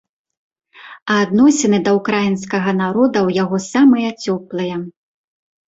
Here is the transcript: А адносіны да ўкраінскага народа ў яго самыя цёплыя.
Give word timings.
А 1.15 1.17
адносіны 1.25 1.77
да 1.89 1.93
ўкраінскага 1.99 2.71
народа 2.81 3.17
ў 3.27 3.39
яго 3.43 3.57
самыя 3.69 4.09
цёплыя. 4.25 4.83